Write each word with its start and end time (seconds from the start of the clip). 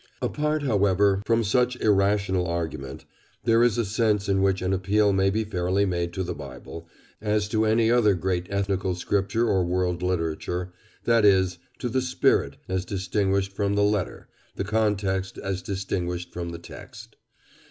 Apart, 0.19 0.63
however, 0.63 1.21
from 1.27 1.43
such 1.43 1.75
irrational 1.79 2.47
argument, 2.47 3.05
there 3.43 3.61
is 3.61 3.77
a 3.77 3.85
sense 3.85 4.27
in 4.27 4.41
which 4.41 4.63
an 4.63 4.73
appeal 4.73 5.13
may 5.13 5.29
be 5.29 5.43
fairly 5.43 5.85
made 5.85 6.11
to 6.13 6.23
the 6.23 6.33
Bible, 6.33 6.89
as 7.21 7.47
to 7.49 7.65
any 7.67 7.91
other 7.91 8.15
great 8.15 8.47
ethnical 8.49 8.95
scripture 8.95 9.47
or 9.47 9.63
world 9.63 10.01
literature—that 10.01 11.23
is, 11.23 11.59
to 11.77 11.87
the 11.87 12.01
spirit, 12.01 12.55
as 12.67 12.83
distinguished 12.83 13.51
from 13.53 13.75
the 13.75 13.83
letter, 13.83 14.27
the 14.55 14.63
context 14.63 15.37
as 15.37 15.61
distinguished 15.61 16.33
from 16.33 16.49
the 16.49 16.57
text. 16.57 17.15